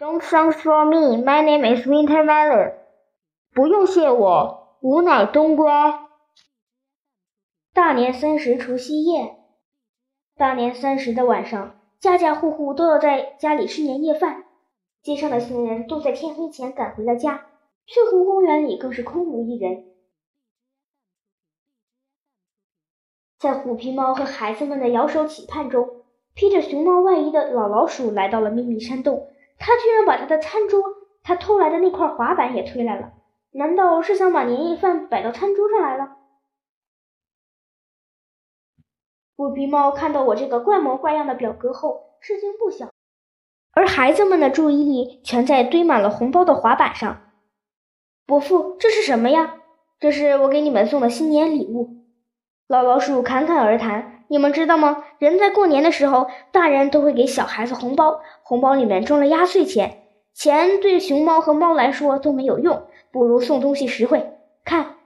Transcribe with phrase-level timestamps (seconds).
[0.00, 1.22] Don't thanks for me.
[1.22, 2.72] My name is Winter Melon.
[3.52, 6.08] 不用谢我，吾乃冬瓜。
[7.74, 9.36] 大年三十除夕夜，
[10.36, 14.46] 大年三十的晚上，家家户户都要在家里吃年夜饭。
[15.02, 17.48] 街上的行人都在天黑前赶回了家，
[17.86, 19.84] 翠湖公园里更是空无一人。
[23.38, 29.28] 在虎皮猫和孩子们的摇手企盼中，披着熊猫外衣的老老鼠来到了秘密山洞。
[29.60, 30.82] 他居然把他的餐桌，
[31.22, 33.12] 他偷来的那块滑板也推来了。
[33.52, 36.16] 难道是想把年夜饭摆到餐桌上来了？
[39.36, 42.90] 虎皮猫看到我这个怪模怪样的表哥后，吃惊不小，
[43.72, 47.30] 而孩子们的注意力全在堆满了红包的滑板上。
[48.26, 49.56] 伯父，这是什么呀？
[49.98, 52.06] 这是我给你们送的新年礼物。
[52.66, 55.02] 老老鼠侃侃而谈：“你们知道吗？
[55.18, 60.04] 人在过年的时候，大人都会给小孩子红包，红包里面装了压岁钱。
[60.32, 64.34] 钱对熊猫和猫来说都没有用，不如送东西实惠。
[64.64, 64.98] 看，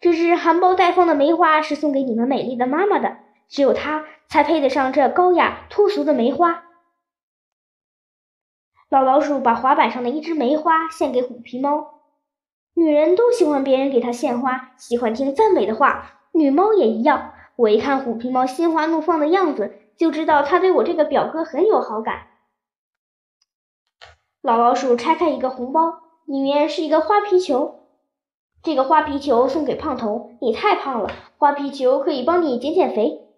[0.00, 3.18] 这只含苞待放的梅花是送给你们美丽的妈妈的，
[3.50, 6.64] 只有它才配得上这高雅脱俗的梅花。”
[8.88, 12.00] 老老鼠把滑板上的一枝梅花献给虎皮猫。
[12.72, 16.16] 女人都喜欢别人给她献花，喜欢听赞美的话。
[16.32, 22.28] 女猫也一样，我一看虎皮猫心花怒放的样子，就知道它对我这个表哥很有好感。
[24.40, 27.86] 老老鼠拆开一个红包，里面是一个花皮球。
[28.62, 33.28] 这个花皮球送给胖头，你太胖了，花皮球可以帮你减减肥。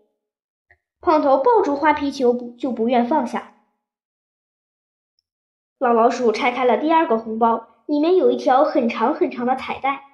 [1.01, 3.55] 胖头抱住花皮球不就不愿放下。
[5.79, 10.05] 老老鼠拆开了第二个红包，里面有一条很长很长的彩带。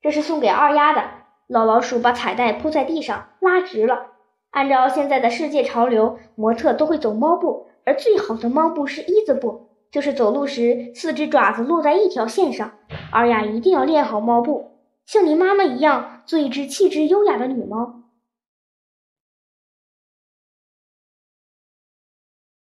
[0.00, 1.26] 这是送给二丫的。
[1.48, 4.12] 老老鼠把彩带铺在地上，拉直了。
[4.50, 12.78] 按照现在的世界潮流，模特都会走猫步，而最好的猫步是一字步，就是走路时四只爪子落在一条线上。
[13.10, 18.02] 二丫一定要练好猫步，像你妈妈一样，做一只气质优雅的女猫。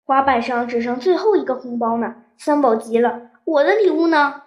[0.05, 4.43] 滑板上只剩最后一个红包呢，三宝急了，我的礼物呢？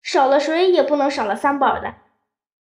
[0.00, 1.96] 少了谁也不能少了三宝的。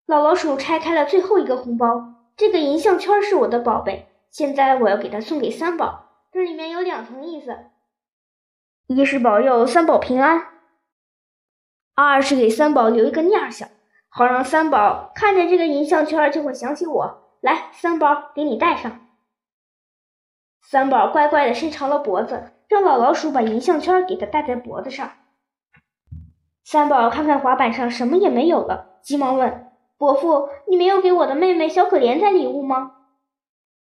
[0.06, 6.10] 老老鼠拆开了最后一个红包，这个银项圈是我的宝贝，现在我要给它送给三宝。
[6.32, 7.56] 这里面有两层意思：
[8.86, 10.46] 一是保佑三宝平安，
[11.94, 13.68] 二是给三宝留一个念想，
[14.08, 17.22] 好让三宝看见这个银项圈就会想起我。
[17.40, 19.00] 来，三宝，给你戴上。
[20.62, 25.10] 三宝乖乖的伸长了脖子，让老老鼠把银项圈给它戴在脖子上。
[26.64, 29.71] 三宝看看滑板上什么也没有了，急忙问
[30.02, 32.90] ：“伯父，你没有给我的妹妹小可怜带礼物吗？”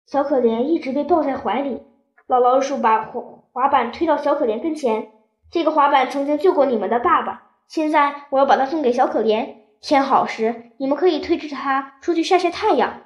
[0.05, 1.83] 小可怜一直被抱在怀里。
[2.27, 5.13] 老老鼠把滑滑板推到小可怜跟前
[5.49, 9.59] ：“这个滑板曾经救过你们的爸爸，现在我要把它送给小可怜。
[9.79, 13.03] 天好时，你们可以推着它出去晒晒太阳。”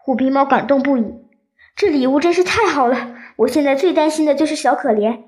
[0.00, 1.26] 虎皮猫感动不已
[1.76, 3.14] ：“这礼物真是太好了！
[3.36, 5.24] 我现在最担心的就是小可怜。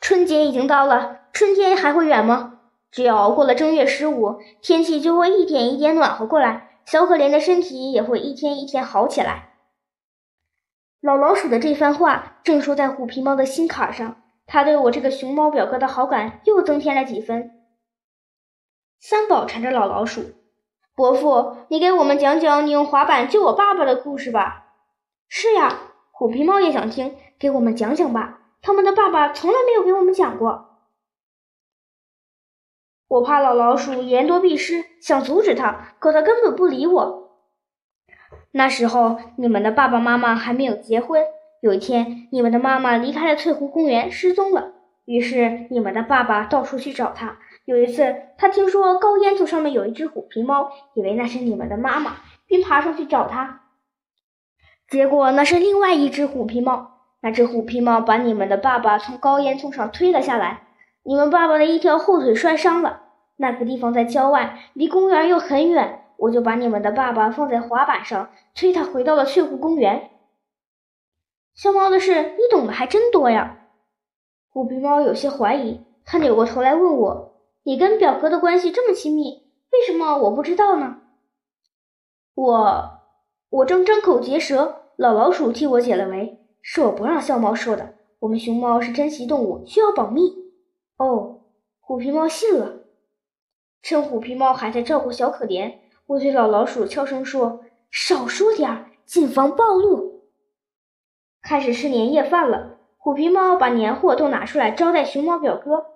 [0.00, 2.55] 春节已经到了。”春天还会远吗？
[2.90, 9.54] 只要熬过了正月十五，天气就会一点一点暖和过来，小可怜的身体也会一天一天好起来。
[11.00, 17.50] 老老鼠的这番话正说在虎皮猫的心坎上，他对我这个熊猫表哥的好感又增添了几分。
[18.98, 20.32] 三宝缠着老老鼠
[20.96, 24.72] ：“伯父，你给我们讲讲你用滑板救我爸爸的故事吧。
[25.28, 25.80] ”“是呀。”
[26.18, 28.40] 虎皮猫也想听，给我们讲讲吧。
[28.62, 30.75] 他们的爸爸从来没有给我们讲过。
[33.08, 37.38] 我怕老老鼠言多必失，想阻止它，可它根本不理我。
[38.50, 41.22] 那时候你们的爸爸妈妈还没有结婚。
[41.60, 44.72] 有一天，你们的妈妈离开了翠湖公园，失踪了。
[45.04, 47.38] 于是你们的爸爸到处去找她。
[47.64, 52.16] 有一次，他听说高烟囱上面有一只虎皮猫，以为那是你们的妈妈，
[52.46, 53.62] 便爬上去找它。
[54.88, 56.92] 结果那是另外一只虎皮猫。
[57.22, 60.62] 那只虎皮猫把你们的爸爸从高烟囱上推了下来。
[61.02, 63.02] 你们爸爸的一条后腿摔伤了，
[63.36, 70.10] 那个地方在郊外，离公园又很远，我就把你们的爸爸放在滑板上，催他回到了翠湖公园。
[71.54, 73.68] 小猫的事你懂得还真多呀！
[74.48, 77.34] 虎皮猫有些怀疑，他扭过头来问我
[77.64, 79.42] ：“你跟表哥的关系这么亲密，
[79.72, 80.98] 为什么我不知道呢？”
[82.34, 82.90] 我
[83.50, 87.94] 我正张口结舌，老老鼠替我解了围，是我不让小猫说的。
[88.20, 90.34] 我们熊猫是珍稀动物，需要保密。
[90.96, 91.42] 哦，
[91.80, 92.85] 虎皮猫信了。
[93.88, 95.74] 趁虎皮猫还在照顾小可怜，
[96.08, 100.24] 我对老老鼠悄声说：“少说点儿，谨防暴露。”
[101.40, 102.78] 开始吃年夜饭了。
[102.96, 105.86] 虎皮猫把年货都拿出来招待熊猫表哥，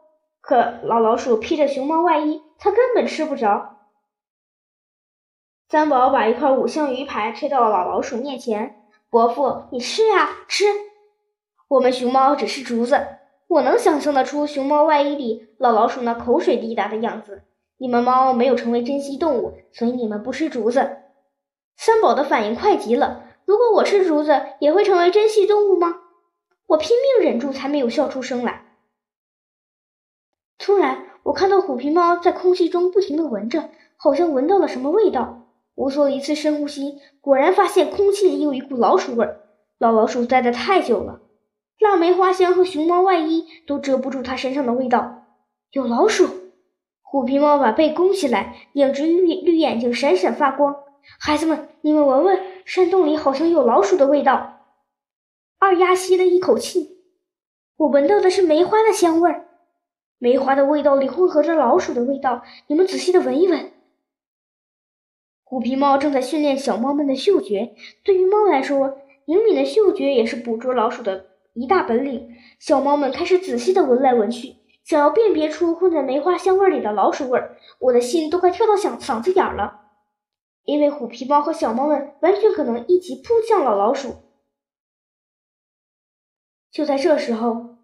[0.40, 3.78] 可老老鼠披着熊猫外衣，它根本吃不着。
[5.69, 10.64] 三宝把一块五香鱼排推到了老老鼠面前：“伯父，你吃呀，吃！
[11.66, 13.04] 我们熊猫只是竹子。”
[13.50, 17.43] 我能想象得出熊猫外衣里老老鼠那口水滴答的样子。
[17.81, 20.99] 你们猫没有成为珍稀动物，所以你们不吃竹子。
[21.79, 23.25] 三宝的反应快极了。
[23.47, 25.97] 如果我吃竹子，也会成为珍稀动物吗？
[26.67, 28.67] 我拼命忍住，才没有笑出声来。
[30.59, 35.47] 突然，我看到虎皮猫在空气中不停地闻着，好像闻到了什么味道。
[35.75, 39.41] 我做了一次深呼吸，果然发现空气里有一股老鼠味儿。
[39.79, 41.23] 老老鼠待得太久了。
[41.79, 45.25] 腊梅花香和熊猫外衣都遮不住它身上的味道。
[45.71, 46.39] 有老鼠！
[47.10, 50.84] 虎皮猫把背弓起来，两只绿绿眼睛闪闪发光。
[51.18, 54.60] 孩子们，你们闻闻，山洞里好像有老鼠的味道。
[55.58, 56.98] 二丫吸了一口气，
[57.78, 59.48] 我闻到的是梅花的香味儿。
[60.18, 63.72] 梅花的味道里混合着老鼠的味道，你们仔细的闻一闻。
[65.42, 67.74] 虎皮猫正在训练小猫们的嗅觉。
[68.04, 71.26] 对于猫来说，灵敏的嗅觉也是捕捉老鼠的。
[71.54, 74.54] 一大本领，小猫们开始仔细的闻来闻去，
[74.85, 77.56] 想要辨别出混在梅花香味里的老鼠味儿。
[77.79, 79.81] 我的心都快跳到嗓嗓子眼了，
[80.65, 84.17] 因为虎皮猫和小猫们完全可能一起扑向老老鼠。
[86.71, 87.77] 就在这时候，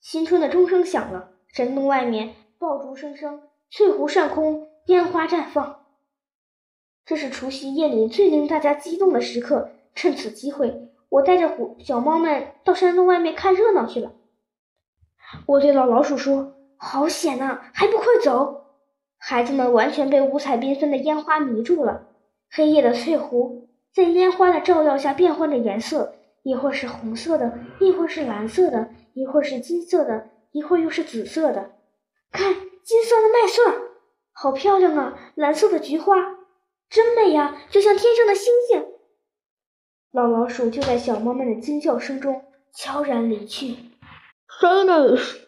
[0.00, 5.86] 新春的钟声响了，山洞外面爆竹声声，翠湖上空烟花绽放。
[7.04, 10.92] 这是除夕夜里最令大家激动的时刻，趁此机会。
[11.08, 14.12] 我带着虎小猫们到山洞外面看热闹去了。
[15.46, 18.66] 我对老老鼠说：“好险呐，还不快走！”
[19.18, 22.06] 孩子们完全被五彩缤纷的烟花迷住了。
[22.50, 31.72] 黑夜的翠湖在烟花的照耀下变换着颜色，一会儿是红色的，一会儿是蓝色的，一会儿是金色的，一会儿又是紫色的。
[32.30, 32.54] 看，
[32.84, 33.64] 金色的麦穗，
[34.32, 35.18] 好漂亮啊！
[35.34, 36.14] 蓝色的菊花，
[36.88, 38.86] 真美呀，就像天上的星星。
[40.12, 43.76] 老老鼠就在小猫们的惊叫声中悄然离去。
[44.60, 45.47] Finish。